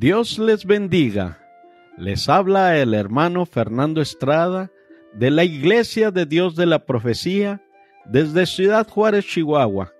Dios 0.00 0.38
les 0.38 0.64
bendiga. 0.64 1.40
Les 1.96 2.28
habla 2.28 2.78
el 2.78 2.94
hermano 2.94 3.44
Fernando 3.46 4.00
Estrada 4.00 4.70
de 5.12 5.28
la 5.32 5.42
Iglesia 5.42 6.12
de 6.12 6.24
Dios 6.24 6.54
de 6.54 6.66
la 6.66 6.86
Profecía 6.86 7.60
desde 8.04 8.46
Ciudad 8.46 8.86
Juárez, 8.86 9.26
Chihuahua. 9.26 9.92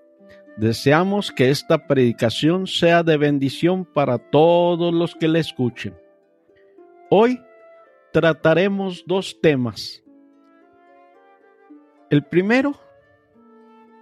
Deseamos 0.55 1.33
que 1.33 1.49
esta 1.49 1.85
predicación 1.85 2.65
sea 2.65 3.03
de 3.03 3.17
bendición 3.17 3.83
para 3.83 4.17
todos 4.17 4.93
los 4.93 5.15
que 5.15 5.27
la 5.27 5.39
escuchen. 5.39 5.93
Hoy 7.09 7.41
trataremos 8.13 9.03
dos 9.05 9.41
temas. 9.41 10.01
El 12.09 12.23
primero, 12.23 12.79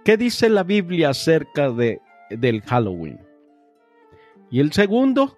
¿qué 0.04 0.16
dice 0.16 0.48
la 0.48 0.62
Biblia 0.62 1.08
acerca 1.08 1.72
de, 1.72 2.00
del 2.30 2.62
Halloween? 2.62 3.18
Y 4.48 4.60
el 4.60 4.70
segundo, 4.70 5.37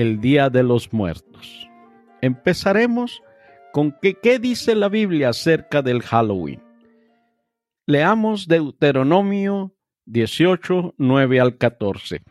el 0.00 0.18
Día 0.18 0.48
de 0.48 0.62
los 0.62 0.94
Muertos. 0.94 1.68
Empezaremos 2.22 3.22
con 3.70 3.92
que, 4.00 4.14
qué 4.14 4.38
dice 4.38 4.74
la 4.74 4.88
Biblia 4.88 5.28
acerca 5.28 5.82
del 5.82 6.00
Halloween. 6.00 6.62
Leamos 7.84 8.48
Deuteronomio 8.48 9.76
18, 10.06 10.94
9 10.96 11.40
al 11.40 11.58
14. 11.58 12.22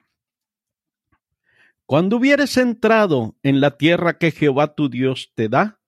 Cuando 1.85 2.17
hubieres 2.17 2.57
entrado 2.57 3.35
en 3.43 3.61
la 3.61 3.77
tierra 3.77 4.17
que 4.17 4.31
Jehová 4.31 4.73
tu 4.73 4.89
Dios 4.89 5.31
te 5.35 5.47
da, 5.47 5.79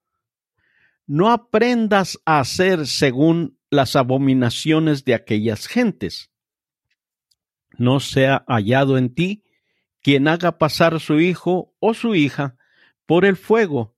no 1.08 1.30
aprendas 1.30 2.16
a 2.24 2.38
hacer 2.38 2.86
según 2.86 3.58
las 3.70 3.96
abominaciones 3.96 5.04
de 5.04 5.14
aquellas 5.14 5.66
gentes. 5.66 6.30
No 7.76 7.98
sea 7.98 8.44
hallado 8.46 8.98
en 8.98 9.12
ti 9.12 9.42
quien 10.02 10.28
haga 10.28 10.58
pasar 10.58 11.00
su 11.00 11.20
hijo 11.20 11.74
o 11.78 11.94
su 11.94 12.14
hija 12.14 12.56
por 13.06 13.24
el 13.24 13.36
fuego, 13.36 13.96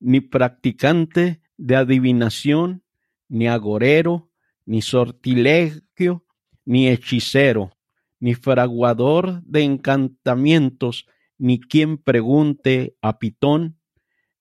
ni 0.00 0.20
practicante 0.20 1.40
de 1.56 1.76
adivinación, 1.76 2.84
ni 3.28 3.48
agorero, 3.48 4.30
ni 4.66 4.82
sortilegio, 4.82 6.24
ni 6.64 6.88
hechicero, 6.88 7.76
ni 8.20 8.34
fraguador 8.34 9.42
de 9.44 9.62
encantamientos, 9.62 11.06
ni 11.38 11.60
quien 11.60 11.98
pregunte 11.98 12.96
a 13.00 13.18
Pitón, 13.18 13.78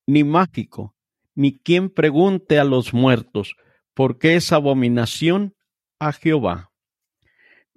ni 0.05 0.23
mágico, 0.23 0.95
ni 1.35 1.59
quien 1.59 1.89
pregunte 1.89 2.59
a 2.59 2.63
los 2.63 2.93
muertos, 2.93 3.55
porque 3.93 4.35
es 4.35 4.51
abominación 4.51 5.55
a 5.99 6.11
Jehová. 6.11 6.71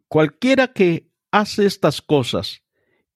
Cualquiera 0.08 0.68
que 0.68 1.10
hace 1.30 1.66
estas 1.66 2.02
cosas 2.02 2.62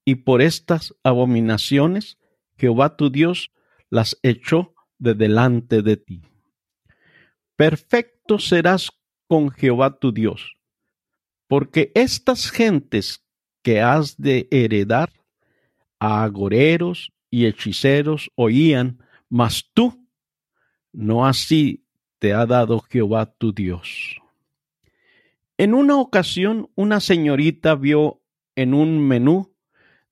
y 0.05 0.17
por 0.17 0.43
estas 0.43 0.95
abominaciones 1.03 2.19
Jehová 2.57 2.97
tu 2.97 3.11
Dios 3.11 3.51
las 3.91 4.19
echó 4.23 4.75
de 4.99 5.15
delante 5.15 5.83
de 5.83 5.97
ti. 5.97 6.23
Perfecto 7.57 8.39
serás 8.39 8.91
con 9.27 9.51
Jehová 9.51 9.99
tu 9.99 10.13
Dios, 10.13 10.57
porque 11.47 11.93
estas 11.95 12.51
gentes 12.51 13.25
que 13.63 13.81
has 13.81 14.17
de 14.17 14.49
heredar 14.51 15.11
a 15.99 16.25
agoreros 16.25 17.13
y 17.31 17.47
hechiceros 17.47 18.31
oían, 18.35 18.99
mas 19.29 19.71
tú 19.73 20.07
no 20.93 21.27
así 21.27 21.87
te 22.19 22.33
ha 22.33 22.47
dado 22.47 22.81
Jehová 22.81 23.27
tu 23.27 23.53
Dios. 23.53 24.21
En 25.57 25.75
una 25.75 25.97
ocasión 25.97 26.71
una 26.75 27.01
señorita 27.01 27.75
vio 27.75 28.23
en 28.57 28.75
un 28.75 29.07
menú 29.07 29.54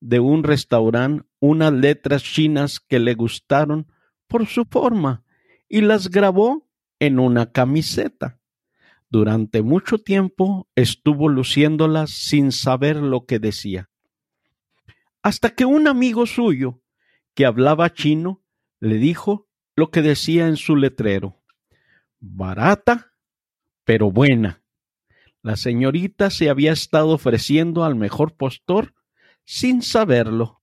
de 0.03 0.19
un 0.19 0.42
restaurante 0.42 1.25
unas 1.39 1.72
letras 1.72 2.25
chinas 2.25 2.81
que 2.81 2.98
le 2.98 3.14
gustaron 3.14 3.86
por 4.27 4.46
su 4.46 4.64
forma 4.64 5.24
y 5.68 5.80
las 5.80 6.11
grabó 6.11 6.68
en 6.98 7.20
una 7.20 7.52
camiseta. 7.52 8.41
Durante 9.08 9.62
mucho 9.62 9.98
tiempo 9.98 10.68
estuvo 10.74 11.29
luciéndolas 11.29 12.11
sin 12.11 12.51
saber 12.51 12.96
lo 12.96 13.27
que 13.27 13.39
decía. 13.39 13.91
Hasta 15.23 15.51
que 15.51 15.64
un 15.64 15.86
amigo 15.86 16.27
suyo, 16.27 16.80
que 17.35 17.46
hablaba 17.46 17.92
chino, 17.92 18.42
le 18.80 18.96
dijo 18.96 19.48
lo 19.77 19.92
que 19.92 20.02
decía 20.02 20.48
en 20.48 20.57
su 20.57 20.74
letrero. 20.74 21.41
Barata, 22.18 23.12
pero 23.85 24.11
buena. 24.11 24.64
La 25.42 25.57
señorita 25.57 26.30
se 26.30 26.51
había 26.51 26.73
estado 26.73 27.11
ofreciendo 27.11 27.85
al 27.85 27.95
mejor 27.95 28.36
postor 28.36 28.95
sin 29.45 29.83
saberlo. 29.83 30.63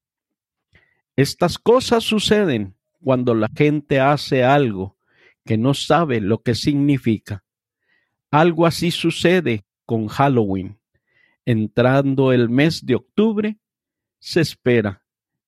Estas 1.16 1.58
cosas 1.58 2.04
suceden 2.04 2.76
cuando 3.02 3.34
la 3.34 3.50
gente 3.56 4.00
hace 4.00 4.44
algo 4.44 4.98
que 5.46 5.58
no 5.58 5.74
sabe 5.74 6.22
lo 6.22 6.42
que 6.42 6.56
significa. 6.56 7.44
Algo 8.32 8.66
así 8.66 8.92
sucede 8.92 9.66
con 9.86 10.08
Halloween. 10.08 10.80
Entrando 11.46 12.32
el 12.32 12.50
mes 12.50 12.86
de 12.86 12.96
octubre, 12.96 13.58
se 14.20 14.42
espera. 14.42 15.04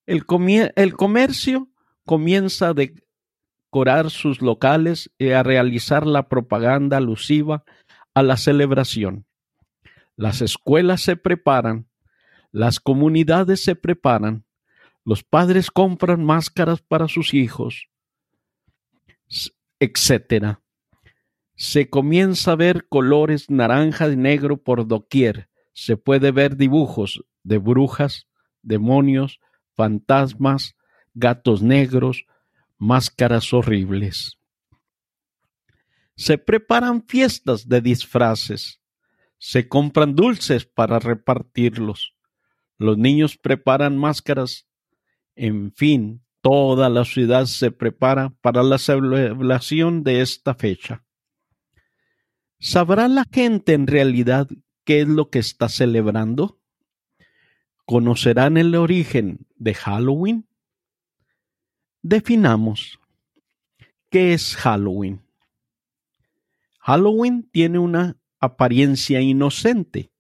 El, 0.08 0.26
comercio 0.26 1.70
comienza 2.06 2.70
a 2.70 2.74
decorar 2.74 4.10
sus 4.10 4.42
locales 4.42 5.12
y 5.18 5.30
a 5.30 5.44
realizar 5.44 6.08
la 6.08 6.28
propaganda 6.28 6.98
alusiva 6.98 7.64
a 8.14 8.24
la 8.24 8.38
celebración. 8.38 9.26
Las 10.16 10.42
escuelas 10.42 11.02
se 11.02 11.16
preparan 11.16 11.88
las 12.52 12.80
comunidades 12.80 13.64
se 13.64 13.76
preparan, 13.76 14.46
los 15.04 15.24
padres 15.24 15.72
compran 15.72 16.24
máscaras 16.24 16.82
para 16.82 17.08
sus 17.08 17.34
hijos, 17.34 17.90
etc. 19.80 20.58
Se 21.56 21.90
comienza 21.90 22.52
a 22.52 22.56
ver 22.56 22.88
colores 22.88 23.50
naranja 23.50 24.10
y 24.10 24.16
negro 24.16 24.58
por 24.58 24.88
doquier. 24.88 25.50
Se 25.74 25.98
puede 25.98 26.32
ver 26.32 26.58
dibujos 26.58 27.24
de 27.44 27.58
brujas, 27.58 28.28
demonios, 28.62 29.40
fantasmas, 29.76 30.76
gatos 31.14 31.62
negros, 31.62 32.26
máscaras 32.78 33.54
horribles. 33.54 34.38
Se 36.16 36.38
preparan 36.38 37.04
fiestas 37.08 37.68
de 37.68 37.82
disfraces. 37.82 38.80
Se 39.40 39.68
compran 39.68 40.14
dulces 40.16 40.66
para 40.66 41.00
repartirlos. 41.00 42.14
Los 42.82 42.98
niños 42.98 43.38
preparan 43.38 43.96
máscaras. 43.96 44.68
En 45.36 45.72
fin, 45.72 46.24
toda 46.42 46.90
la 46.90 47.06
ciudad 47.06 47.46
se 47.46 47.70
prepara 47.70 48.34
para 48.42 48.64
la 48.64 48.80
celebración 48.80 50.04
de 50.04 50.22
esta 50.22 50.56
fecha. 50.56 51.06
¿Sabrá 52.60 53.08
la 53.08 53.28
gente 53.32 53.74
en 53.74 53.86
realidad 53.86 54.48
qué 54.84 55.02
es 55.02 55.08
lo 55.08 55.30
que 55.30 55.38
está 55.38 55.70
celebrando? 55.70 56.60
¿Conocerán 57.86 58.58
el 58.58 58.74
origen 58.74 59.46
de 59.58 59.76
Halloween? 59.76 60.48
Definamos. 62.02 63.00
¿Qué 64.10 64.34
es 64.34 64.56
Halloween? 64.56 65.22
Halloween 66.80 67.48
tiene 67.52 67.78
una 67.78 68.18
apariencia 68.40 69.22
inocente. 69.22 70.12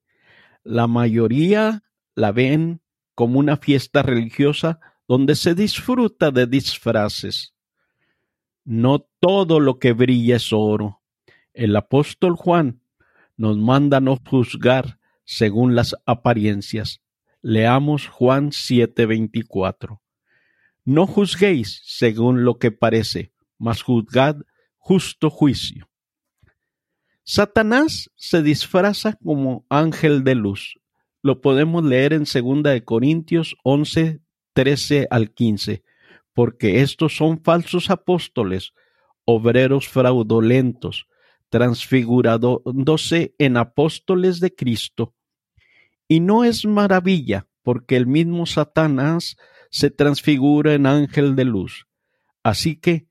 La 0.64 0.86
mayoría 0.86 1.82
la 2.22 2.32
ven 2.32 2.82
como 3.16 3.40
una 3.40 3.58
fiesta 3.58 4.04
religiosa 4.04 4.80
donde 5.08 5.36
se 5.36 5.56
disfruta 5.56 6.30
de 6.30 6.46
disfraces. 6.46 7.56
No 8.64 9.08
todo 9.20 9.60
lo 9.60 9.80
que 9.80 9.92
brilla 9.94 10.36
es 10.36 10.54
oro. 10.54 11.02
El 11.54 11.76
apóstol 11.76 12.36
Juan 12.36 12.84
nos 13.38 13.58
manda 13.58 14.00
no 14.00 14.18
juzgar 14.18 15.00
según 15.26 15.76
las 15.76 15.96
apariencias. 16.06 17.02
Leamos 17.42 18.08
Juan 18.08 18.52
7:24. 18.52 20.00
No 20.86 21.08
juzguéis 21.08 21.82
según 21.84 22.46
lo 22.46 22.60
que 22.60 22.72
parece, 22.72 23.34
mas 23.58 23.82
juzgad 23.82 24.36
justo 24.78 25.32
juicio. 25.32 25.90
Satanás 27.24 28.12
se 28.16 28.44
disfraza 28.44 29.14
como 29.24 29.66
ángel 29.70 30.24
de 30.24 30.36
luz 30.36 30.81
lo 31.22 31.42
podemos 31.42 31.84
leer 31.84 32.14
en 32.14 32.24
2 32.24 32.82
Corintios 32.84 33.56
11, 33.64 34.22
13 34.54 35.08
al 35.10 35.32
15, 35.32 35.84
porque 36.34 36.82
estos 36.82 37.16
son 37.16 37.44
falsos 37.44 37.90
apóstoles, 37.90 38.74
obreros 39.26 39.88
fraudulentos, 39.88 41.08
transfigurándose 41.50 43.36
en 43.38 43.58
apóstoles 43.58 44.40
de 44.40 44.56
Cristo. 44.56 45.14
Y 46.08 46.20
no 46.20 46.44
es 46.44 46.66
maravilla, 46.66 47.48
porque 47.64 47.96
el 47.96 48.08
mismo 48.08 48.46
Satanás 48.46 49.38
se 49.70 49.92
transfigura 49.92 50.74
en 50.74 50.86
ángel 50.86 51.36
de 51.36 51.46
luz. 51.46 51.88
Así 52.44 52.76
que 52.76 53.08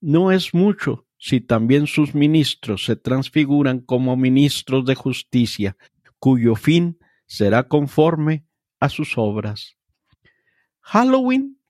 no 0.00 0.30
es 0.30 0.54
mucho 0.54 1.06
si 1.18 1.40
también 1.40 1.86
sus 1.86 2.14
ministros 2.14 2.84
se 2.84 2.94
transfiguran 2.94 3.80
como 3.80 4.16
ministros 4.16 4.84
de 4.86 4.94
justicia, 4.94 5.76
cuyo 6.20 6.54
fin 6.54 6.97
será 7.28 7.68
conforme 7.68 8.44
a 8.80 8.88
sus 8.88 9.16
obras. 9.16 9.76
Halloween 10.80 11.60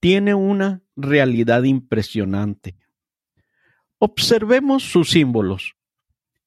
tiene 0.00 0.34
una 0.34 0.82
realidad 0.96 1.62
impresionante. 1.62 2.76
Observemos 3.98 4.82
sus 4.82 5.10
símbolos. 5.10 5.76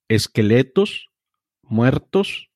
Esqueletos, 0.09 1.09
muertos, 1.61 2.49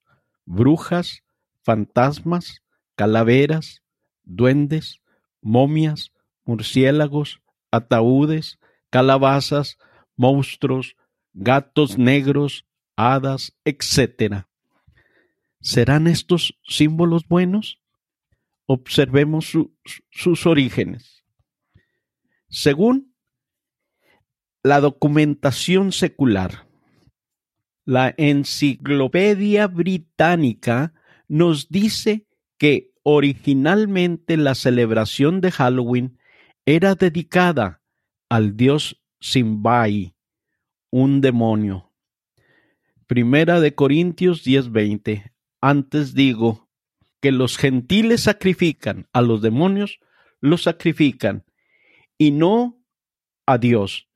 brujas, 0.46 1.24
fantasmas, 1.64 2.62
calaveras, 2.96 3.84
duendes, 4.24 5.02
momias, 5.42 6.12
murciélagos, 6.44 7.42
ataúdes, 7.72 8.60
calabazas, 8.90 9.78
monstruos, 10.16 10.96
gatos 11.34 11.98
negros, 11.98 12.66
hadas, 12.96 13.54
etc. 13.66 14.46
¿Serán 15.62 16.08
estos 16.08 16.58
símbolos 16.64 17.28
buenos? 17.28 17.80
Observemos 18.66 19.52
sus 20.10 20.46
orígenes. 20.46 21.24
Según 22.50 23.16
la 24.64 24.80
documentación 24.80 25.92
secular, 25.92 26.68
la 27.86 28.14
Enciclopedia 28.18 29.68
Británica 29.68 30.94
nos 31.28 31.70
dice 31.70 32.28
que 32.58 32.92
originalmente 33.04 34.38
la 34.38 34.56
celebración 34.56 35.42
de 35.42 35.52
Halloween 35.52 36.20
era 36.66 36.96
dedicada 36.96 37.82
al 38.30 38.58
dios 38.58 39.02
Simbai, 39.20 40.16
un 40.90 41.22
demonio. 41.22 41.92
Primera 43.08 43.60
de 43.60 43.76
Corintios 43.76 44.44
10:20. 44.44 45.31
Antes 45.62 46.16
digo 46.16 46.68
que 47.22 47.32
los 47.32 47.58
gentiles 47.58 48.24
sacrifican 48.24 49.08
a 49.14 49.22
los 49.22 49.42
demonios, 49.44 50.00
los 50.40 50.64
sacrifican, 50.64 51.46
y 52.18 52.32
no 52.32 52.84
a 53.46 53.60
Dios, 53.60 54.10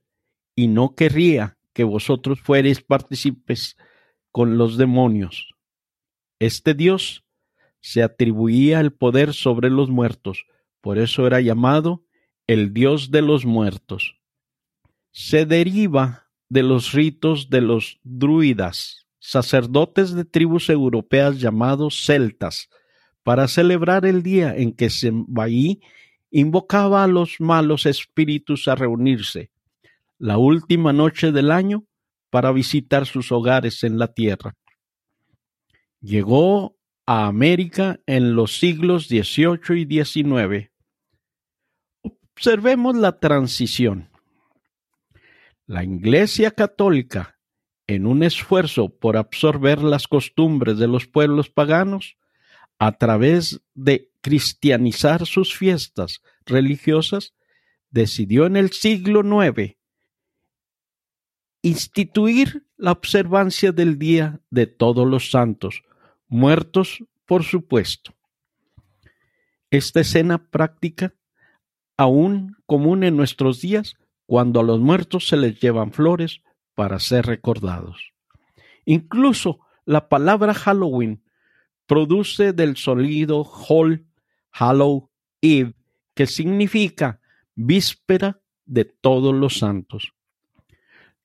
y 0.56 0.68
no 0.68 0.96
querría 0.96 1.58
que 1.74 1.84
vosotros 1.84 2.42
fuereis 2.42 2.82
partícipes 2.82 3.78
con 4.32 4.58
los 4.58 4.78
demonios. 4.78 5.54
Este 6.40 6.74
Dios 6.74 7.26
se 7.80 8.02
atribuía 8.02 8.80
el 8.80 8.92
poder 8.92 9.34
sobre 9.34 9.70
los 9.70 9.90
muertos, 9.90 10.46
por 10.82 10.98
eso 10.98 11.28
era 11.28 11.42
llamado 11.42 12.06
el 12.48 12.74
Dios 12.74 13.12
de 13.12 13.22
los 13.22 13.46
muertos. 13.46 14.20
Se 15.12 15.46
deriva 15.46 16.32
de 16.50 16.64
los 16.64 16.92
ritos 16.94 17.50
de 17.50 17.62
los 17.62 18.00
druidas, 18.04 19.05
sacerdotes 19.28 20.14
de 20.14 20.24
tribus 20.24 20.70
europeas 20.70 21.40
llamados 21.40 22.06
celtas, 22.06 22.70
para 23.24 23.48
celebrar 23.48 24.06
el 24.06 24.22
día 24.22 24.56
en 24.56 24.72
que 24.72 24.92
Sembaí 24.92 25.82
invocaba 26.30 27.04
a 27.04 27.08
los 27.08 27.40
malos 27.40 27.88
espíritus 27.88 28.68
a 28.68 28.76
reunirse, 28.76 29.50
la 30.20 30.38
última 30.38 30.94
noche 30.94 31.32
del 31.32 31.50
año, 31.50 31.86
para 32.30 32.52
visitar 32.52 33.08
sus 33.08 33.32
hogares 33.32 33.84
en 33.84 33.98
la 33.98 34.14
tierra. 34.14 34.56
Llegó 36.02 36.78
a 37.08 37.26
América 37.26 38.00
en 38.06 38.36
los 38.36 38.60
siglos 38.60 39.08
XVIII 39.08 39.82
y 39.82 40.04
XIX. 40.04 40.72
Observemos 42.36 42.96
la 42.96 43.20
transición. 43.20 44.10
La 45.66 45.84
Iglesia 45.84 46.52
Católica, 46.52 47.35
en 47.88 48.08
un 48.08 48.24
esfuerzo 48.24 48.90
por 48.90 49.18
absorber 49.18 49.82
las 49.84 50.08
costumbres 50.08 50.78
de 50.78 50.88
los 50.88 51.08
pueblos 51.08 51.50
paganos, 51.50 52.18
a 52.80 52.98
través 52.98 53.62
de 53.74 54.12
cristianizar 54.22 55.26
sus 55.26 55.56
fiestas 55.56 56.22
religiosas, 56.46 57.34
decidió 57.90 58.46
en 58.46 58.58
el 58.58 58.72
siglo 58.72 59.22
IX 59.24 59.76
instituir 61.62 62.68
la 62.78 62.92
observancia 62.92 63.72
del 63.72 63.98
Día 63.98 64.40
de 64.52 64.68
Todos 64.68 65.08
los 65.08 65.32
Santos, 65.32 65.84
muertos 66.28 67.04
por 67.26 67.44
supuesto. 67.44 68.14
Esta 69.72 70.02
escena 70.02 70.50
práctica, 70.50 71.16
aún 71.98 72.56
común 72.68 73.04
en 73.04 73.18
nuestros 73.18 73.62
días, 73.62 73.96
cuando 74.28 74.60
a 74.60 74.64
los 74.64 74.80
muertos 74.80 75.28
se 75.28 75.38
les 75.38 75.60
llevan 75.60 75.92
flores 75.92 76.42
para 76.76 77.00
ser 77.00 77.26
recordados. 77.26 78.14
Incluso 78.86 79.62
la 79.86 80.10
palabra 80.10 80.54
Halloween 80.54 81.24
produce 81.88 82.54
del 82.54 82.76
sonido 82.78 83.44
Hall, 83.44 84.06
Hallow, 84.52 85.10
Eve, 85.42 85.74
que 86.14 86.28
significa 86.28 87.20
víspera 87.56 88.40
de 88.66 88.86
todos 88.86 89.34
los 89.34 89.60
santos. 89.60 90.14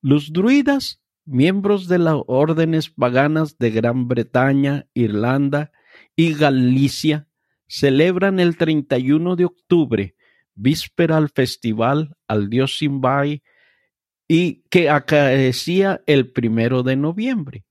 Los 0.03 0.33
druidas, 0.33 1.01
miembros 1.25 1.89
de 1.89 1.99
las 1.99 2.17
órdenes 2.27 2.91
paganas 2.91 3.59
de 3.59 3.71
Gran 3.71 4.09
Bretaña, 4.09 4.87
Irlanda 4.95 5.73
y 6.17 6.35
Galicia, 6.35 7.29
celebran 7.67 8.41
el 8.41 8.57
31 8.57 9.37
de 9.37 9.45
octubre, 9.45 10.17
víspera 10.55 11.17
al 11.17 11.29
festival 11.29 12.17
al 12.27 12.51
dios 12.51 12.79
Simbai, 12.79 13.43
y 14.33 14.63
que 14.71 14.89
acaecía 14.89 16.05
el 16.07 16.31
primero 16.31 16.85
de 16.85 16.95
noviembre. 16.95 17.65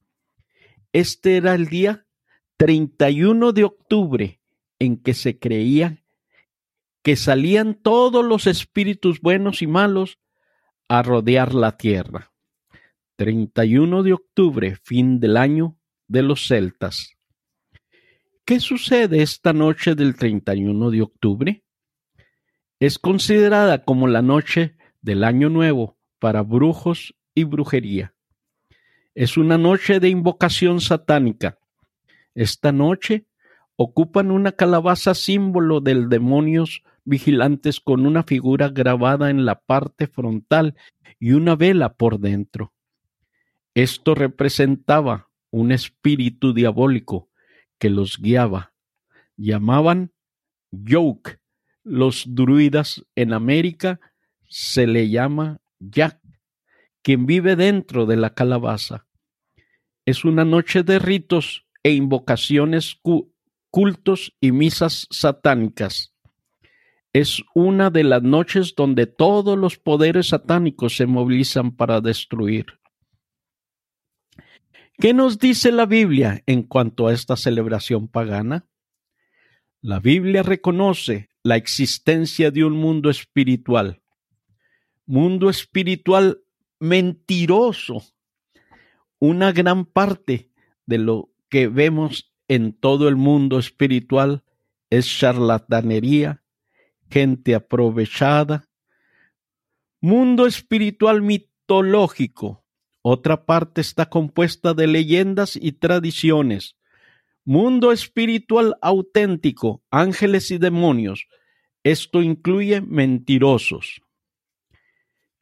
Este 0.92 1.38
era 1.38 1.56
el 1.56 1.68
día 1.68 2.06
31 2.58 3.54
de 3.54 3.64
octubre 3.64 4.42
en 4.78 4.98
que 5.02 5.14
se 5.14 5.40
creía 5.40 6.04
que 7.02 7.16
salían 7.16 7.76
todos 7.76 8.26
los 8.26 8.46
espíritus 8.46 9.22
buenos 9.22 9.62
y 9.62 9.68
malos 9.68 10.20
a 10.90 11.02
rodear 11.02 11.54
la 11.56 11.78
tierra. 11.78 12.34
31 13.16 14.04
de 14.04 14.12
octubre, 14.12 14.76
fin 14.84 15.22
del 15.22 15.38
año 15.38 15.78
de 16.10 16.24
los 16.24 16.46
celtas. 16.46 17.14
¿Qué 18.44 18.60
sucede 18.60 19.22
esta 19.22 19.54
noche 19.54 19.96
del 19.96 20.18
31 20.18 20.92
de 20.92 21.04
octubre? 21.04 21.64
Es 22.82 23.00
considerada 23.00 23.86
como 23.86 24.10
la 24.10 24.22
noche 24.22 24.76
del 25.02 25.24
año 25.24 25.48
nuevo 25.48 25.99
para 26.20 26.44
brujos 26.44 27.16
y 27.34 27.46
brujería. 27.46 28.14
Es 29.16 29.38
una 29.38 29.58
noche 29.58 30.00
de 30.00 30.10
invocación 30.10 30.82
satánica 30.82 31.60
esta 32.40 32.72
noche 32.72 33.26
ocupan 33.76 34.32
una 34.32 34.54
calabaza 34.54 35.14
símbolo 35.14 35.82
del 35.82 36.08
demonios 36.08 36.84
vigilantes 37.04 37.82
con 37.82 38.06
una 38.06 38.24
figura 38.24 38.70
grabada 38.70 39.30
en 39.30 39.46
la 39.46 39.60
parte 39.60 40.08
frontal 40.08 40.76
y 41.20 41.34
una 41.34 41.58
vela 41.58 41.96
por 41.96 42.20
dentro. 42.20 42.74
Esto 43.74 44.16
representaba 44.16 45.30
un 45.52 45.74
espíritu 45.74 46.54
diabólico 46.54 47.30
que 47.78 47.90
los 47.90 48.20
guiaba. 48.20 48.74
Llamaban 49.36 50.14
Yoke. 50.72 51.40
Los 51.84 52.24
druidas 52.28 53.06
en 53.16 53.34
América 53.34 54.00
se 54.48 54.88
le 54.88 55.10
llama 55.10 55.60
Jack, 55.80 56.20
quien 57.02 57.26
vive 57.26 57.56
dentro 57.56 58.06
de 58.06 58.18
la 58.18 58.34
calabaza. 58.34 59.08
Es 60.06 60.26
una 60.26 60.46
noche 60.46 60.84
de 60.84 61.00
ritos 61.00 61.66
e 61.84 61.94
invocaciones, 61.94 63.00
cultos 63.72 64.36
y 64.42 64.52
misas 64.52 65.08
satánicas. 65.10 66.14
Es 67.14 67.42
una 67.56 67.90
de 67.90 68.04
las 68.04 68.22
noches 68.22 68.76
donde 68.76 69.08
todos 69.08 69.58
los 69.58 69.78
poderes 69.78 70.30
satánicos 70.30 70.96
se 70.96 71.06
movilizan 71.06 71.76
para 71.76 72.02
destruir. 72.02 72.80
¿Qué 75.00 75.14
nos 75.14 75.40
dice 75.40 75.72
la 75.72 75.86
Biblia 75.86 76.44
en 76.46 76.64
cuanto 76.64 77.08
a 77.08 77.14
esta 77.14 77.36
celebración 77.38 78.10
pagana? 78.10 78.68
La 79.82 80.00
Biblia 80.00 80.44
reconoce 80.44 81.30
la 81.42 81.56
existencia 81.56 82.52
de 82.52 82.66
un 82.66 82.74
mundo 82.74 83.10
espiritual, 83.10 83.99
mundo 85.10 85.50
espiritual 85.50 86.44
mentiroso. 86.80 88.04
Una 89.18 89.52
gran 89.52 89.86
parte 89.86 90.52
de 90.86 91.00
lo 91.00 91.32
que 91.50 91.68
vemos 91.68 92.32
en 92.48 92.74
todo 92.74 93.08
el 93.08 93.16
mundo 93.16 93.58
espiritual 93.58 94.44
es 94.92 95.08
charlatanería, 95.08 96.44
gente 97.10 97.56
aprovechada, 97.56 98.70
mundo 100.00 100.46
espiritual 100.46 101.24
mitológico. 101.24 102.64
Otra 103.02 103.48
parte 103.48 103.82
está 103.82 104.12
compuesta 104.12 104.76
de 104.76 104.86
leyendas 104.86 105.56
y 105.56 105.72
tradiciones. 105.72 106.76
Mundo 107.46 107.92
espiritual 107.92 108.76
auténtico, 108.80 109.82
ángeles 109.90 110.52
y 110.52 110.60
demonios. 110.60 111.28
Esto 111.84 112.22
incluye 112.22 112.82
mentirosos. 112.82 114.04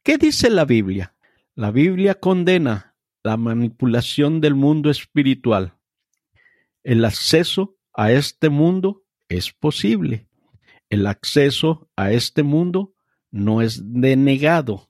¿Qué 0.02 0.16
dice 0.18 0.50
la 0.50 0.64
Biblia? 0.64 1.14
La 1.54 1.70
Biblia 1.70 2.14
condena 2.14 2.94
la 3.22 3.36
manipulación 3.36 4.40
del 4.40 4.54
mundo 4.54 4.90
espiritual. 4.90 5.74
El 6.82 7.04
acceso 7.04 7.76
a 7.92 8.12
este 8.12 8.48
mundo 8.48 9.04
es 9.28 9.52
posible. 9.52 10.28
El 10.88 11.06
acceso 11.06 11.90
a 11.96 12.12
este 12.12 12.42
mundo 12.42 12.94
no 13.30 13.60
es 13.60 13.82
denegado. 13.92 14.88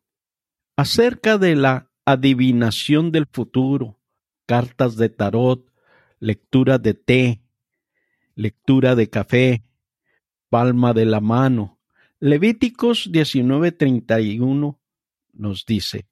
Acerca 0.77 1.39
de 1.39 1.57
la 1.57 1.91
adivinación 2.05 3.11
del 3.11 3.27
futuro, 3.27 3.99
cartas 4.47 4.97
de 4.97 5.09
tarot, 5.09 5.73
lectura 6.21 6.79
de 6.79 6.95
té, 6.95 7.43
lectura 8.35 8.95
de 8.95 9.11
café, 9.11 9.65
palma 10.49 10.93
de 10.93 11.05
la 11.05 11.21
mano. 11.21 11.79
Levíticos 12.21 13.11
19:31 13.11 14.78
nos 15.39 15.65
dice, 15.65 16.07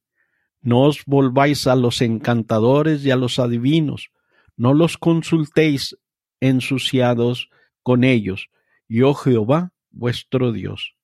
No 0.62 0.82
os 0.82 1.04
volváis 1.04 1.66
a 1.66 1.76
los 1.76 2.00
encantadores 2.00 3.04
y 3.04 3.10
a 3.10 3.16
los 3.16 3.38
adivinos, 3.38 4.10
no 4.56 4.72
los 4.72 4.96
consultéis 4.96 5.96
ensuciados 6.40 7.50
con 7.82 8.04
ellos, 8.04 8.48
yo 8.88 9.14
Jehová 9.14 9.72
vuestro 9.90 10.52
Dios. 10.52 10.94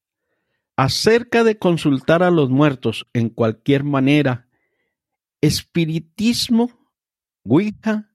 Acerca 0.76 1.44
de 1.44 1.58
consultar 1.58 2.22
a 2.22 2.30
los 2.30 2.50
muertos 2.50 3.06
en 3.12 3.28
cualquier 3.28 3.84
manera, 3.84 4.48
espiritismo, 5.40 6.70
Ouija, 7.44 8.10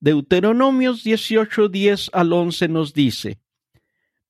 Deuteronomios 0.00 1.02
18, 1.04 1.68
10 1.68 2.10
al 2.12 2.32
11 2.32 2.68
nos 2.68 2.92
dice, 2.92 3.40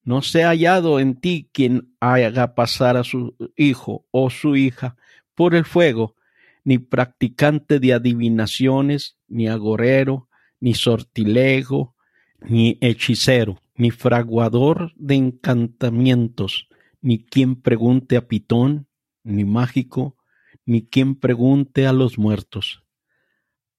no 0.06 0.22
se 0.22 0.44
ha 0.44 0.50
hallado 0.50 1.00
en 1.00 1.16
ti 1.16 1.50
quien 1.52 1.92
haga 1.98 2.54
pasar 2.54 2.96
a 2.96 3.02
su 3.02 3.34
hijo 3.56 4.06
o 4.12 4.30
su 4.30 4.54
hija 4.54 4.96
por 5.34 5.56
el 5.56 5.64
fuego, 5.64 6.14
ni 6.62 6.78
practicante 6.78 7.80
de 7.80 7.92
adivinaciones, 7.92 9.18
ni 9.26 9.48
agorero, 9.48 10.28
ni 10.60 10.74
sortilego, 10.74 11.96
ni 12.40 12.78
hechicero, 12.80 13.60
ni 13.74 13.90
fraguador 13.90 14.92
de 14.94 15.16
encantamientos, 15.16 16.68
ni 17.00 17.18
quien 17.24 17.56
pregunte 17.56 18.16
a 18.16 18.28
Pitón, 18.28 18.86
ni 19.24 19.44
mágico, 19.44 20.16
ni 20.64 20.86
quien 20.86 21.16
pregunte 21.16 21.84
a 21.84 21.92
los 21.92 22.16
muertos. 22.16 22.84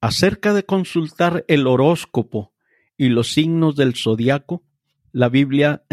Acerca 0.01 0.53
de 0.53 0.63
consultar 0.63 1.45
el 1.47 1.67
horóscopo 1.67 2.51
y 2.97 3.07
los 3.07 3.31
signos 3.31 3.77
del 3.77 3.95
zodiaco, 3.95 4.66
la 5.17 5.29
Biblia 5.29 5.83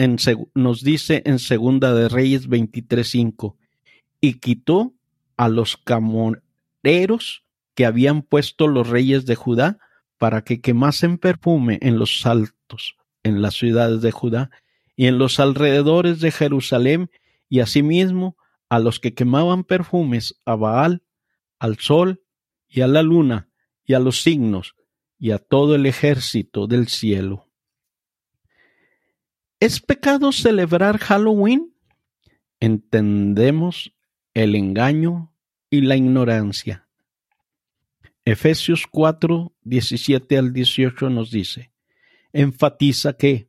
nos 0.53 0.83
dice 0.83 1.23
en 1.25 1.39
Segunda 1.39 1.95
de 1.95 2.11
Reyes 2.11 2.47
23:5, 2.47 3.57
y 4.21 4.35
quitó 4.35 4.93
a 5.39 5.49
los 5.49 5.79
camoneros 5.79 7.43
que 7.75 7.87
habían 7.87 8.21
puesto 8.21 8.69
los 8.69 8.87
reyes 8.87 9.25
de 9.25 9.35
Judá 9.35 9.79
para 10.19 10.45
que 10.45 10.61
quemasen 10.61 11.17
perfume 11.17 11.79
en 11.81 11.99
los 11.99 12.21
saltos, 12.21 12.97
en 13.23 13.41
las 13.41 13.55
ciudades 13.55 14.03
de 14.03 14.11
Judá 14.13 14.51
y 14.95 15.07
en 15.07 15.17
los 15.17 15.41
alrededores 15.41 16.21
de 16.21 16.31
Jerusalén, 16.31 17.11
y 17.49 17.61
asimismo 17.61 18.37
a 18.69 18.79
los 18.79 19.01
que 19.01 19.15
quemaban 19.15 19.65
perfumes 19.65 20.39
a 20.45 20.55
Baal, 20.55 21.03
al 21.59 21.79
sol 21.79 22.21
y 22.69 22.83
a 22.83 22.87
la 22.87 23.03
luna, 23.03 23.49
y 23.87 23.95
a 23.95 24.01
los 24.01 24.21
signos, 24.21 24.75
y 25.19 25.31
a 25.31 25.39
todo 25.39 25.77
el 25.77 25.87
ejército 25.87 26.67
del 26.67 26.89
cielo. 26.89 27.49
¿Es 29.65 29.81
pecado 29.81 30.31
celebrar 30.31 30.99
Halloween? 30.99 31.73
Entendemos 32.61 33.95
el 34.35 34.57
engaño 34.57 35.33
y 35.71 35.81
la 35.81 35.97
ignorancia. 35.97 36.87
Efesios 38.27 38.85
4, 38.87 39.55
17 39.63 40.37
al 40.37 40.53
18 40.53 41.09
nos 41.09 41.31
dice, 41.31 41.73
enfatiza 42.35 43.15
que, 43.15 43.49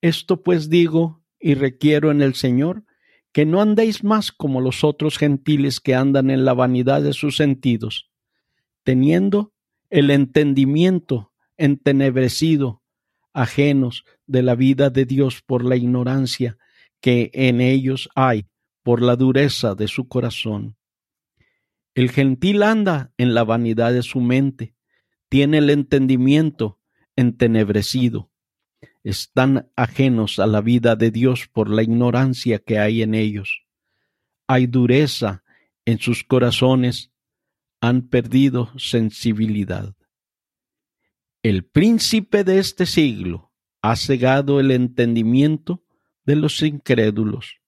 esto 0.00 0.42
pues 0.42 0.68
digo 0.68 1.22
y 1.38 1.54
requiero 1.54 2.10
en 2.10 2.22
el 2.22 2.34
Señor, 2.34 2.82
que 3.30 3.46
no 3.46 3.62
andéis 3.62 4.02
más 4.02 4.32
como 4.32 4.60
los 4.60 4.82
otros 4.82 5.16
gentiles 5.16 5.78
que 5.78 5.94
andan 5.94 6.30
en 6.30 6.44
la 6.44 6.54
vanidad 6.54 7.02
de 7.02 7.12
sus 7.12 7.36
sentidos, 7.36 8.10
teniendo 8.82 9.52
el 9.90 10.10
entendimiento 10.10 11.30
entenebrecido, 11.56 12.79
ajenos 13.32 14.04
de 14.26 14.42
la 14.42 14.54
vida 14.54 14.90
de 14.90 15.04
Dios 15.04 15.42
por 15.42 15.64
la 15.64 15.76
ignorancia 15.76 16.58
que 17.00 17.30
en 17.32 17.60
ellos 17.60 18.08
hay, 18.14 18.46
por 18.82 19.02
la 19.02 19.16
dureza 19.16 19.74
de 19.74 19.88
su 19.88 20.08
corazón 20.08 20.76
el 21.94 22.10
gentil 22.10 22.62
anda 22.62 23.12
en 23.18 23.34
la 23.34 23.44
vanidad 23.44 23.92
de 23.92 24.02
su 24.02 24.20
mente, 24.20 24.74
tiene 25.28 25.58
el 25.58 25.70
entendimiento 25.70 26.78
entenebrecido, 27.16 28.30
están 29.02 29.70
ajenos 29.76 30.38
a 30.38 30.46
la 30.46 30.60
vida 30.60 30.96
de 30.96 31.10
Dios 31.10 31.48
por 31.48 31.68
la 31.68 31.82
ignorancia 31.82 32.58
que 32.58 32.78
hay 32.78 33.02
en 33.02 33.14
ellos. 33.14 33.64
Hay 34.46 34.66
dureza 34.66 35.42
en 35.84 35.98
sus 35.98 36.24
corazones, 36.24 37.10
han 37.80 38.08
perdido 38.08 38.70
sensibilidad. 38.78 39.94
El 41.42 41.64
príncipe 41.64 42.44
de 42.44 42.58
este 42.58 42.84
siglo 42.84 43.50
ha 43.80 43.96
cegado 43.96 44.60
el 44.60 44.70
entendimiento 44.70 45.82
de 46.26 46.36
los 46.36 46.60
incrédulos, 46.60 47.62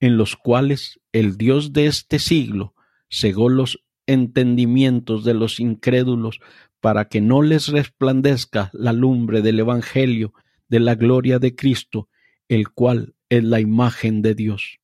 en 0.00 0.16
los 0.16 0.34
cuales 0.34 0.98
el 1.12 1.36
Dios 1.36 1.74
de 1.74 1.88
este 1.88 2.18
siglo 2.18 2.74
cegó 3.10 3.50
los 3.50 3.84
entendimientos 4.06 5.24
de 5.24 5.34
los 5.34 5.60
incrédulos 5.60 6.40
para 6.80 7.10
que 7.10 7.20
no 7.20 7.42
les 7.42 7.68
resplandezca 7.68 8.70
la 8.72 8.94
lumbre 8.94 9.42
del 9.42 9.60
Evangelio 9.60 10.32
de 10.68 10.80
la 10.80 10.94
gloria 10.94 11.38
de 11.38 11.54
Cristo, 11.54 12.08
el 12.48 12.70
cual 12.70 13.14
es 13.28 13.44
la 13.44 13.60
imagen 13.60 14.22
de 14.22 14.34
Dios. 14.34 14.80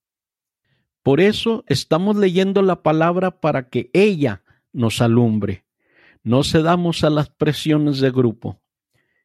Por 1.02 1.22
eso 1.22 1.64
estamos 1.66 2.14
leyendo 2.16 2.60
la 2.60 2.82
palabra 2.82 3.40
para 3.40 3.70
que 3.70 3.88
ella 3.94 4.42
nos 4.74 5.00
alumbre. 5.00 5.64
No 6.22 6.44
cedamos 6.44 7.04
a 7.04 7.10
las 7.10 7.30
presiones 7.30 8.00
de 8.00 8.10
grupo. 8.10 8.60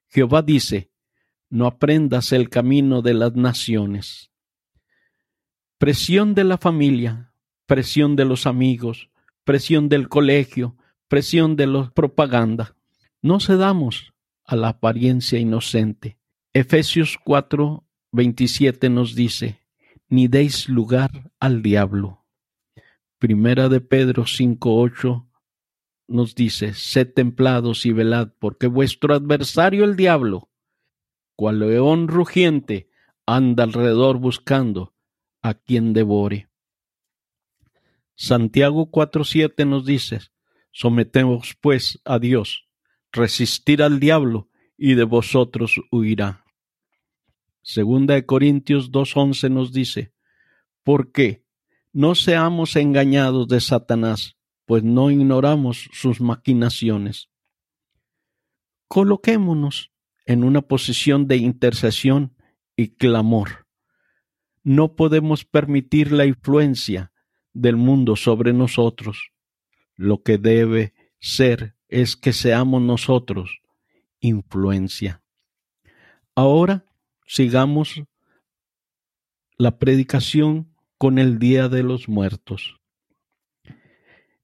Jehová 0.08 0.42
dice, 0.42 0.92
no 1.50 1.66
aprendas 1.68 2.32
el 2.32 2.50
camino 2.50 3.02
de 3.02 3.14
las 3.14 3.36
naciones. 3.36 4.32
Presión 5.78 6.34
de 6.34 6.44
la 6.44 6.58
familia, 6.58 7.34
presión 7.66 8.16
de 8.16 8.26
los 8.26 8.48
amigos, 8.48 9.10
presión 9.44 9.90
del 9.90 10.08
colegio, 10.10 10.78
presión 11.08 11.56
de 11.56 11.68
la 11.68 11.92
propaganda. 11.92 12.76
No 13.22 13.40
cedamos 13.40 14.14
a 14.46 14.56
la 14.56 14.70
apariencia 14.70 15.40
inocente. 15.40 16.18
Efesios 16.54 17.18
4, 17.24 17.84
27 18.12 18.90
nos 18.90 19.16
dice, 19.16 19.60
ni 20.08 20.28
deis 20.28 20.70
lugar 20.70 21.32
al 21.40 21.62
diablo. 21.62 22.26
Primera 23.18 23.70
de 23.70 23.82
Pedro 23.82 24.26
5, 24.26 24.76
8 24.76 25.28
nos 26.14 26.36
dice, 26.36 26.74
sed 26.74 27.14
templados 27.14 27.86
y 27.86 27.92
velad, 27.92 28.30
porque 28.40 28.68
vuestro 28.68 29.14
adversario 29.16 29.84
el 29.84 29.96
diablo, 29.96 30.50
cual 31.36 31.60
león 31.60 32.08
rugiente, 32.08 32.90
anda 33.26 33.64
alrededor 33.64 34.20
buscando 34.20 34.94
a 35.42 35.54
quien 35.54 35.94
devore. 35.94 36.50
Santiago 38.16 38.90
4.7 38.92 39.68
nos 39.68 39.86
dice, 39.86 40.20
sometemos 40.72 41.58
pues 41.60 42.00
a 42.06 42.20
Dios, 42.20 42.68
resistir 43.12 43.82
al 43.82 44.00
diablo 44.00 44.50
y 44.78 44.94
de 44.94 45.04
vosotros 45.04 45.82
huirá. 45.92 46.46
Segunda 47.62 48.14
de 48.14 48.26
Corintios 48.26 48.92
2.11 48.92 49.50
nos 49.50 49.74
dice, 49.74 50.14
porque 50.84 51.46
no 51.94 52.14
seamos 52.16 52.76
engañados 52.76 53.48
de 53.48 53.62
Satanás, 53.62 54.38
pues 54.66 54.84
no 54.84 55.12
ignoramos 55.12 55.90
sus 55.92 56.22
maquinaciones. 56.22 57.30
Coloquémonos 58.88 59.92
en 60.26 60.44
una 60.44 60.62
posición 60.62 61.28
de 61.28 61.38
intercesión 61.38 62.36
y 62.76 62.90
clamor. 62.90 63.68
No 64.64 64.96
podemos 64.96 65.46
permitir 65.46 66.12
la 66.12 66.26
influencia 66.26 67.12
del 67.54 67.76
mundo 67.76 68.16
sobre 68.16 68.54
nosotros. 68.54 69.32
Lo 69.96 70.24
que 70.24 70.38
debe 70.38 70.94
ser 71.20 71.76
es 71.88 72.16
que 72.16 72.34
seamos 72.34 72.82
nosotros 72.82 73.62
influencia. 74.20 75.22
Ahora 76.36 76.86
sigamos 77.28 78.02
la 79.58 79.78
predicación 79.78 80.74
con 80.98 81.20
el 81.20 81.38
Día 81.38 81.70
de 81.70 81.84
los 81.84 82.08
Muertos. 82.08 82.80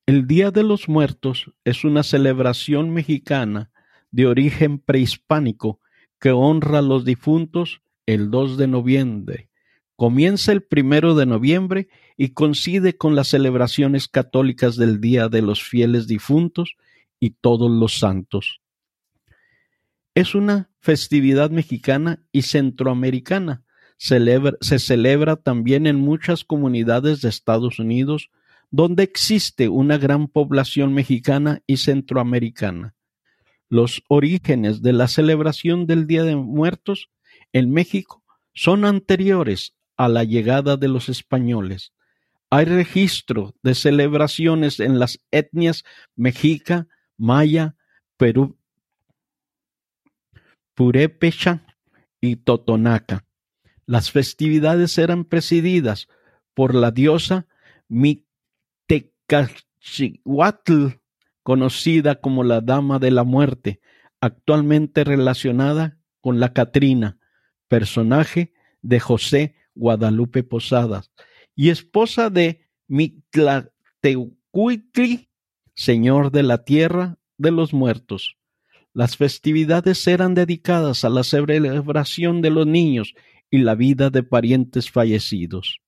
El 0.09 0.25
Día 0.25 0.49
de 0.49 0.63
los 0.63 0.89
Muertos 0.89 1.51
es 1.63 1.83
una 1.83 2.01
celebración 2.01 2.89
mexicana 2.89 3.69
de 4.09 4.25
origen 4.25 4.79
prehispánico 4.79 5.81
que 6.19 6.31
honra 6.31 6.79
a 6.79 6.81
los 6.81 7.05
difuntos 7.05 7.83
el 8.07 8.31
2 8.31 8.57
de 8.57 8.67
noviembre 8.67 9.49
Comienza 9.95 10.51
el 10.51 10.63
primero 10.63 11.13
de 11.13 11.27
noviembre 11.27 11.89
y 12.17 12.29
coincide 12.29 12.97
con 12.97 13.15
las 13.15 13.27
celebraciones 13.27 14.07
católicas 14.07 14.77
del 14.77 14.99
Día 14.99 15.29
de 15.29 15.43
los 15.43 15.61
Fieles 15.61 16.07
Difuntos 16.07 16.75
y 17.19 17.35
Todos 17.39 17.69
los 17.69 17.99
Santos. 17.99 18.61
Es 20.15 20.33
una 20.33 20.71
festividad 20.79 21.51
mexicana 21.51 22.23
y 22.31 22.41
centroamericana, 22.41 23.63
se 23.99 24.79
celebra 24.79 25.35
también 25.35 25.85
en 25.85 25.97
muchas 25.97 26.43
comunidades 26.43 27.21
de 27.21 27.29
Estados 27.29 27.77
Unidos, 27.77 28.31
donde 28.71 29.03
existe 29.03 29.69
una 29.69 29.97
gran 29.97 30.27
población 30.27 30.93
mexicana 30.93 31.61
y 31.65 31.77
centroamericana. 31.77 32.95
Los 33.69 34.03
orígenes 34.07 34.81
de 34.81 34.93
la 34.93 35.07
celebración 35.07 35.85
del 35.85 36.07
Día 36.07 36.23
de 36.23 36.35
Muertos 36.35 37.09
en 37.53 37.71
México 37.71 38.23
son 38.53 38.85
anteriores 38.85 39.75
a 39.95 40.07
la 40.07 40.23
llegada 40.23 40.77
de 40.77 40.87
los 40.87 41.09
españoles. 41.09 41.93
Hay 42.49 42.65
registro 42.65 43.53
de 43.61 43.75
celebraciones 43.75 44.79
en 44.79 44.97
las 44.97 45.19
etnias 45.29 45.83
mexica, 46.15 46.87
maya, 47.17 47.75
perú, 48.17 48.57
purépecha 50.73 51.61
y 52.21 52.37
totonaca. 52.37 53.25
Las 53.85 54.11
festividades 54.11 54.97
eran 54.97 55.25
presididas 55.25 56.07
por 56.53 56.73
la 56.73 56.91
diosa 56.91 57.47
Conocida 61.43 62.15
como 62.15 62.43
la 62.43 62.61
Dama 62.61 62.97
de 62.99 63.11
la 63.11 63.23
Muerte, 63.23 63.79
actualmente 64.21 65.03
relacionada 65.03 65.99
con 66.19 66.39
la 66.39 66.53
Catrina, 66.53 67.19
personaje 67.67 68.53
de 68.81 68.99
José 68.99 69.55
Guadalupe 69.75 70.41
Posadas, 70.43 71.11
y 71.55 71.69
esposa 71.69 72.29
de 72.29 72.67
Mictlatecuhtli, 72.87 75.29
señor 75.75 76.31
de 76.31 76.43
la 76.43 76.63
tierra 76.63 77.17
de 77.37 77.51
los 77.51 77.73
muertos. 77.73 78.37
Las 78.93 79.15
festividades 79.15 80.05
eran 80.07 80.33
dedicadas 80.33 81.05
a 81.05 81.09
la 81.09 81.23
celebración 81.23 82.41
de 82.41 82.49
los 82.49 82.65
niños 82.65 83.13
y 83.51 83.59
la 83.59 83.75
vida 83.75 84.09
de 84.09 84.23
parientes 84.23 84.89
fallecidos. 84.89 85.81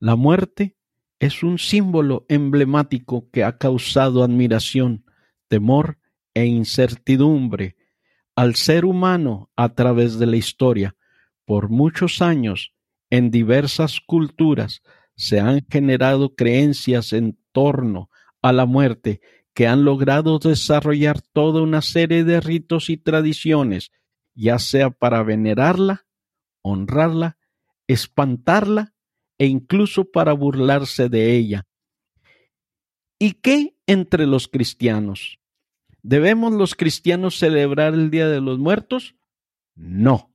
La 0.00 0.16
muerte 0.16 0.76
es 1.18 1.42
un 1.42 1.58
símbolo 1.58 2.26
emblemático 2.28 3.30
que 3.30 3.44
ha 3.44 3.58
causado 3.58 4.22
admiración, 4.22 5.04
temor 5.48 5.98
e 6.34 6.46
incertidumbre 6.46 7.76
al 8.36 8.56
ser 8.56 8.84
humano 8.84 9.50
a 9.56 9.74
través 9.74 10.18
de 10.18 10.26
la 10.26 10.36
historia. 10.36 10.96
Por 11.44 11.68
muchos 11.68 12.20
años, 12.20 12.74
en 13.10 13.30
diversas 13.30 14.00
culturas, 14.00 14.82
se 15.14 15.38
han 15.38 15.64
generado 15.70 16.34
creencias 16.34 17.12
en 17.12 17.38
torno 17.52 18.10
a 18.42 18.52
la 18.52 18.66
muerte 18.66 19.20
que 19.54 19.68
han 19.68 19.84
logrado 19.84 20.40
desarrollar 20.40 21.20
toda 21.20 21.62
una 21.62 21.80
serie 21.80 22.24
de 22.24 22.40
ritos 22.40 22.90
y 22.90 22.96
tradiciones, 22.96 23.92
ya 24.34 24.58
sea 24.58 24.90
para 24.90 25.22
venerarla, 25.22 26.06
honrarla, 26.62 27.38
espantarla 27.86 28.93
e 29.38 29.46
incluso 29.46 30.10
para 30.10 30.32
burlarse 30.32 31.08
de 31.08 31.36
ella. 31.36 31.66
¿Y 33.18 33.32
qué 33.32 33.76
entre 33.86 34.26
los 34.26 34.48
cristianos? 34.48 35.38
¿Debemos 36.02 36.52
los 36.52 36.74
cristianos 36.74 37.38
celebrar 37.38 37.94
el 37.94 38.10
Día 38.10 38.28
de 38.28 38.40
los 38.40 38.58
Muertos? 38.58 39.14
No, 39.74 40.34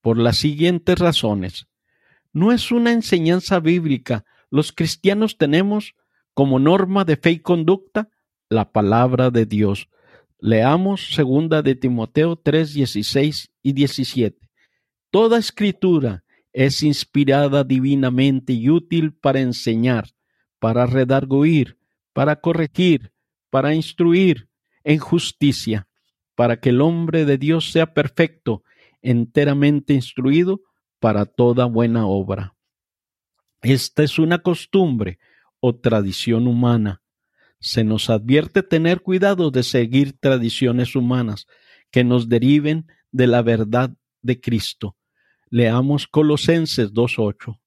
por 0.00 0.18
las 0.18 0.36
siguientes 0.36 0.98
razones. 0.98 1.66
No 2.32 2.52
es 2.52 2.70
una 2.70 2.92
enseñanza 2.92 3.60
bíblica. 3.60 4.24
Los 4.50 4.72
cristianos 4.72 5.38
tenemos 5.38 5.94
como 6.34 6.58
norma 6.58 7.04
de 7.04 7.16
fe 7.16 7.32
y 7.32 7.38
conducta 7.40 8.08
la 8.48 8.72
palabra 8.72 9.30
de 9.30 9.46
Dios. 9.46 9.88
Leamos 10.38 11.14
segunda 11.14 11.62
de 11.62 11.74
Timoteo 11.74 12.36
3, 12.36 12.74
16 12.74 13.50
y 13.62 13.72
17. 13.72 14.48
Toda 15.10 15.38
escritura 15.38 16.24
es 16.52 16.82
inspirada 16.82 17.64
divinamente 17.64 18.52
y 18.52 18.70
útil 18.70 19.14
para 19.14 19.40
enseñar, 19.40 20.10
para 20.58 20.86
redarguir, 20.86 21.78
para 22.12 22.40
corregir, 22.40 23.12
para 23.50 23.74
instruir 23.74 24.48
en 24.84 24.98
justicia, 24.98 25.88
para 26.34 26.60
que 26.60 26.70
el 26.70 26.80
hombre 26.80 27.24
de 27.24 27.38
Dios 27.38 27.70
sea 27.70 27.94
perfecto, 27.94 28.62
enteramente 29.02 29.94
instruido 29.94 30.62
para 30.98 31.24
toda 31.24 31.66
buena 31.66 32.06
obra. 32.06 32.56
Esta 33.62 34.02
es 34.02 34.18
una 34.18 34.38
costumbre 34.38 35.18
o 35.60 35.76
tradición 35.76 36.46
humana. 36.46 37.02
Se 37.60 37.84
nos 37.84 38.08
advierte 38.08 38.62
tener 38.62 39.02
cuidado 39.02 39.50
de 39.50 39.62
seguir 39.62 40.18
tradiciones 40.18 40.96
humanas 40.96 41.46
que 41.90 42.04
nos 42.04 42.28
deriven 42.28 42.86
de 43.12 43.26
la 43.26 43.42
verdad 43.42 43.90
de 44.22 44.40
Cristo 44.40 44.96
Leamos 45.52 46.06
Colosenses 46.06 46.92
2.8. 46.92 47.58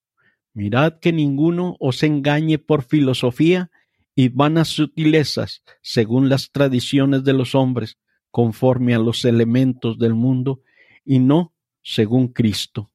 Mirad 0.53 0.99
que 0.99 1.11
ninguno 1.11 1.75
os 1.81 2.01
engañe 2.03 2.57
por 2.57 2.83
filosofía 2.83 3.71
y 4.15 4.29
vanas 4.29 4.69
sutilezas, 4.69 5.63
según 5.81 6.29
las 6.29 6.51
tradiciones 6.51 7.25
de 7.25 7.33
los 7.33 7.55
hombres, 7.55 7.97
conforme 8.31 8.95
a 8.95 8.99
los 8.99 9.25
elementos 9.25 9.99
del 9.99 10.13
mundo, 10.13 10.61
y 11.03 11.19
no 11.19 11.53
según 11.81 12.29
Cristo. 12.29 12.89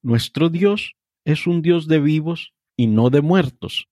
Nuestro 0.00 0.48
Dios 0.48 0.94
es 1.24 1.48
un 1.48 1.60
Dios 1.60 1.88
de 1.88 1.98
vivos 1.98 2.54
y 2.76 2.86
no 2.86 3.10
de 3.10 3.20
muertos. 3.20 3.88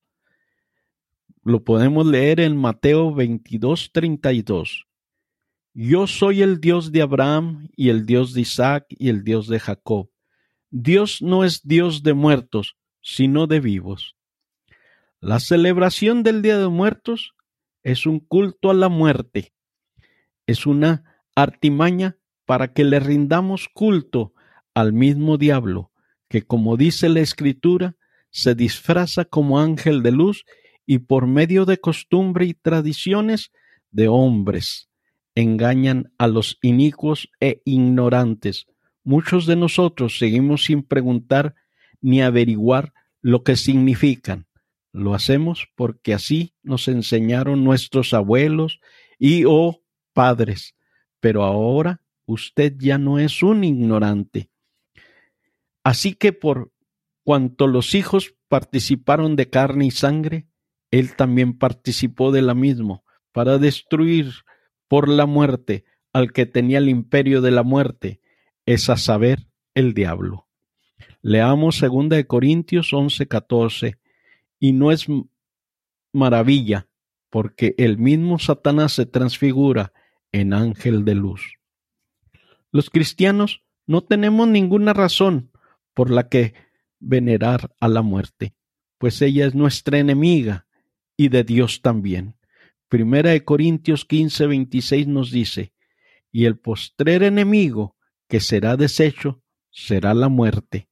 Lo 1.43 1.65
podemos 1.65 2.07
leer 2.07 2.39
en 2.39 2.57
Mateo 2.57 3.13
22.32. 3.13 4.87
Yo 5.75 6.07
soy 6.07 6.43
el 6.43 6.61
Dios 6.61 6.93
de 6.93 7.03
Abraham 7.03 7.71
y 7.75 7.89
el 7.89 8.07
Dios 8.07 8.35
de 8.35 8.43
Isaac 8.43 8.87
y 8.91 9.09
el 9.09 9.25
Dios 9.25 9.49
de 9.49 9.59
Jacob. 9.59 10.12
Dios 10.75 11.21
no 11.21 11.45
es 11.45 11.61
Dios 11.63 12.03
de 12.03 12.15
muertos, 12.15 12.79
sino 13.03 13.47
de 13.47 13.61
vivos. 13.61 14.17
La 15.21 15.39
celebración 15.39 16.23
del 16.23 16.41
Día 16.41 16.57
de 16.57 16.69
Muertos 16.69 17.35
es 17.83 18.07
un 18.07 18.21
culto 18.21 18.71
a 18.71 18.75
la 18.75 18.89
muerte. 18.89 19.53
Es 20.47 20.65
una 20.67 21.27
artimaña 21.37 22.17
para 22.47 22.73
que 22.73 22.85
le 22.85 23.01
rindamos 23.01 23.69
culto 23.69 24.33
al 24.73 24.95
mismo 24.95 25.37
diablo, 25.37 25.93
que 26.31 26.41
como 26.41 26.79
dice 26.79 27.11
la 27.11 27.21
Escritura, 27.21 27.97
se 28.31 28.55
disfraza 28.55 29.27
como 29.27 29.61
ángel 29.61 30.03
de 30.03 30.13
luz 30.13 30.47
y 30.87 31.01
por 31.01 31.27
medio 31.27 31.67
de 31.67 31.77
costumbre 31.77 32.47
y 32.47 32.55
tradiciones 32.55 33.53
de 33.91 34.09
hombres 34.09 34.89
engañan 35.35 36.15
a 36.17 36.29
los 36.29 36.59
inicuos 36.63 37.29
e 37.41 37.61
ignorantes 37.67 38.67
Muchos 39.05 39.47
de 39.47 39.57
nosotros 39.57 40.19
seguimos 40.19 40.65
sin 40.65 40.83
preguntar 40.83 41.55
ni 42.01 42.23
averiguar 42.23 42.93
lo 43.21 43.43
que 43.43 43.57
significan. 43.57 44.47
Lo 44.93 45.15
hacemos 45.15 45.69
porque 45.75 46.15
así 46.15 46.55
nos 46.63 46.89
enseñaron 46.89 47.65
nuestros 47.65 48.15
abuelos 48.15 48.81
y 49.19 49.45
o 49.45 49.53
oh, 49.53 49.83
padres. 50.13 50.77
Pero 51.21 51.45
ahora 51.45 52.03
usted 52.27 52.75
ya 52.79 52.99
no 52.99 53.19
es 53.19 53.43
un 53.43 53.65
ignorante. 53.65 54.51
Así 55.85 56.15
que 56.15 56.33
por 56.33 56.73
cuanto 57.25 57.67
los 57.67 57.95
hijos 57.95 58.35
participaron 58.49 59.37
de 59.37 59.49
carne 59.49 59.87
y 59.87 59.91
sangre, 59.91 60.47
él 60.91 61.17
también 61.17 61.59
participó 61.59 62.33
de 62.33 62.43
la 62.43 62.55
misma, 62.55 63.03
para 63.33 63.59
destruir 63.59 64.31
por 64.89 65.09
la 65.09 65.27
muerte 65.27 65.85
al 66.13 66.33
que 66.33 66.45
tenía 66.45 66.79
el 66.79 66.89
imperio 66.89 67.41
de 67.41 67.51
la 67.51 67.63
muerte, 67.63 68.21
es 68.67 68.89
a 68.91 68.97
saber, 68.97 69.47
el 69.75 69.95
diablo. 69.95 70.47
Leamos 71.23 71.81
2 71.81 72.25
Corintios 72.27 72.93
11, 72.93 73.27
14, 73.27 73.99
y 74.59 74.73
no 74.73 74.93
es 74.93 75.07
maravilla, 76.13 76.89
porque 77.31 77.75
el 77.79 77.99
mismo 77.99 78.39
Satanás 78.39 78.93
se 78.93 79.07
transfigura 79.07 79.93
en 80.33 80.53
ángel 80.53 81.05
de 81.05 81.15
luz. 81.15 81.59
Los 82.71 82.91
cristianos 82.91 83.63
no 83.87 84.03
tenemos 84.03 84.49
ninguna 84.49 84.93
razón 84.93 85.51
por 85.95 86.11
la 86.11 86.29
que 86.29 86.55
venerar 87.01 87.75
a 87.81 87.89
la 87.89 88.03
muerte, 88.03 88.55
pues 88.99 89.21
ella 89.23 89.47
es 89.47 89.55
nuestra 89.55 89.99
enemiga 89.99 90.67
y 91.17 91.29
de 91.29 91.45
Dios 91.45 91.83
también. 91.83 92.37
Primera 92.89 93.31
de 93.31 93.45
Corintios 93.45 94.05
15, 94.05 94.47
26 94.47 95.09
nos 95.09 95.31
dice, 95.31 95.73
y 96.31 96.45
el 96.45 96.59
postrer 96.59 97.23
enemigo 97.23 97.97
que 98.33 98.41
será 98.41 98.79
deshecho 98.79 99.43
será 99.71 100.15
la 100.15 100.31
muerte. 100.31 100.89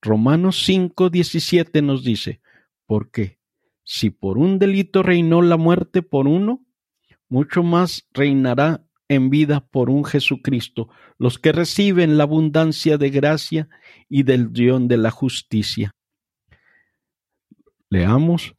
Romanos 0.00 0.62
5, 0.64 1.10
17 1.10 1.82
nos 1.82 2.04
dice, 2.04 2.40
porque 2.86 3.40
si 3.82 4.10
por 4.10 4.38
un 4.38 4.60
delito 4.60 5.02
reinó 5.02 5.42
la 5.42 5.56
muerte 5.56 6.02
por 6.02 6.28
uno, 6.28 6.64
mucho 7.28 7.64
más 7.64 8.06
reinará 8.12 8.86
en 9.08 9.28
vida 9.28 9.66
por 9.66 9.90
un 9.90 10.04
Jesucristo, 10.04 10.88
los 11.18 11.40
que 11.40 11.50
reciben 11.50 12.16
la 12.16 12.22
abundancia 12.22 12.96
de 12.96 13.10
gracia 13.10 13.68
y 14.08 14.22
del 14.22 14.50
guion 14.52 14.86
de 14.86 14.98
la 14.98 15.10
justicia. 15.10 15.96
Leamos 17.90 18.54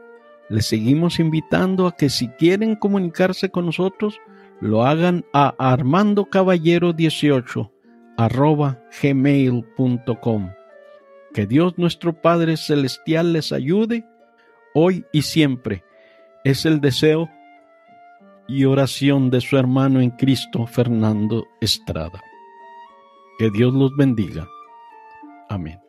les 0.49 0.65
seguimos 0.65 1.19
invitando 1.19 1.87
a 1.87 1.95
que 1.95 2.09
si 2.09 2.27
quieren 2.29 2.75
comunicarse 2.75 3.49
con 3.49 3.65
nosotros, 3.65 4.19
lo 4.61 4.85
hagan 4.85 5.25
a 5.33 5.55
armandocaballero18 5.57 7.69
arroba 8.17 8.79
gmail.com. 9.01 10.51
Que 11.33 11.47
Dios 11.47 11.73
nuestro 11.77 12.13
Padre 12.13 12.57
Celestial 12.57 13.33
les 13.33 13.51
ayude 13.51 14.05
hoy 14.73 15.05
y 15.11 15.23
siempre. 15.23 15.83
Es 16.43 16.65
el 16.65 16.81
deseo 16.81 17.29
y 18.47 18.65
oración 18.65 19.29
de 19.29 19.41
su 19.41 19.57
hermano 19.57 20.01
en 20.01 20.11
Cristo, 20.11 20.67
Fernando 20.67 21.45
Estrada. 21.61 22.21
Que 23.39 23.49
Dios 23.49 23.73
los 23.73 23.95
bendiga. 23.95 24.47
Amén. 25.49 25.82